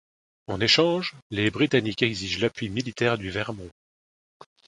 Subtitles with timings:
[0.47, 3.69] En échange, les Britanniques exigent l'appui militaire du Vermont.